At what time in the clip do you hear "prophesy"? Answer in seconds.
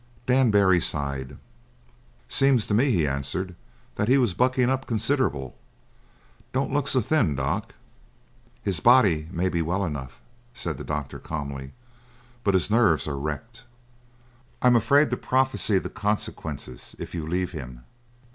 15.17-15.77